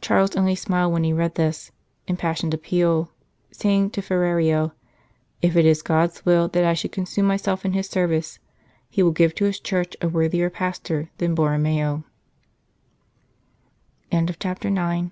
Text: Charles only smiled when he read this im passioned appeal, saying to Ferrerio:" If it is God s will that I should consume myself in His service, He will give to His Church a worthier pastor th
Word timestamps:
Charles 0.00 0.36
only 0.36 0.54
smiled 0.54 0.92
when 0.92 1.02
he 1.02 1.12
read 1.12 1.34
this 1.34 1.72
im 2.06 2.16
passioned 2.16 2.54
appeal, 2.54 3.10
saying 3.50 3.90
to 3.90 4.00
Ferrerio:" 4.00 4.70
If 5.42 5.56
it 5.56 5.66
is 5.66 5.82
God 5.82 6.10
s 6.10 6.24
will 6.24 6.46
that 6.46 6.62
I 6.62 6.74
should 6.74 6.92
consume 6.92 7.26
myself 7.26 7.64
in 7.64 7.72
His 7.72 7.88
service, 7.88 8.38
He 8.88 9.02
will 9.02 9.10
give 9.10 9.34
to 9.34 9.46
His 9.46 9.58
Church 9.58 9.96
a 10.00 10.08
worthier 10.08 10.48
pastor 10.48 11.10
th 11.18 11.34